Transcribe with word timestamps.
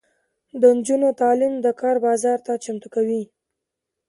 د 0.61 0.63
نجونو 0.77 1.09
تعلیم 1.21 1.53
د 1.65 1.67
کار 1.81 1.95
بازار 2.05 2.37
ته 2.45 2.51
چمتو 2.63 2.87
کوي. 2.95 3.23